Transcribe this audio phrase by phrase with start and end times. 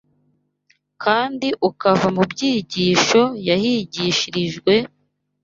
[1.03, 4.73] kandi ukava mu byigisho yahigishirijwe,